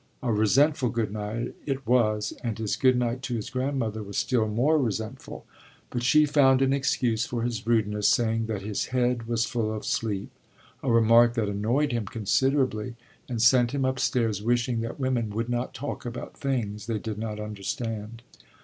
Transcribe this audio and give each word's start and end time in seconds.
A 0.23 0.33
resentful 0.33 0.89
good 0.89 1.13
night 1.13 1.53
it 1.67 1.85
was; 1.85 2.33
and 2.43 2.57
his 2.57 2.75
good 2.75 2.97
night 2.97 3.21
to 3.21 3.35
his 3.35 3.51
grandmother 3.51 4.01
was 4.01 4.17
still 4.17 4.47
more 4.47 4.79
resentful. 4.79 5.45
But 5.91 6.01
she 6.01 6.25
found 6.25 6.63
an 6.63 6.73
excuse 6.73 7.27
for 7.27 7.43
his 7.43 7.67
rudeness, 7.67 8.07
saying 8.07 8.47
that 8.47 8.63
his 8.63 8.85
head 8.87 9.27
was 9.27 9.45
full 9.45 9.71
of 9.71 9.85
sleep 9.85 10.31
a 10.81 10.91
remark 10.91 11.35
that 11.35 11.49
annoyed 11.49 11.91
him 11.91 12.07
considerably 12.07 12.95
and 13.29 13.39
sent 13.39 13.73
him 13.75 13.85
upstairs 13.85 14.41
wishing 14.41 14.79
that 14.81 14.99
women 14.99 15.29
would 15.29 15.49
not 15.49 15.71
talk 15.75 16.03
about 16.03 16.35
things 16.35 16.87
they 16.87 16.97
do 16.97 17.13
not 17.13 17.39
understand. 17.39 18.23